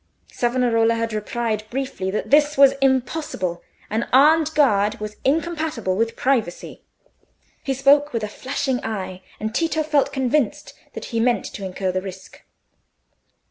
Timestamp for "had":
0.95-1.13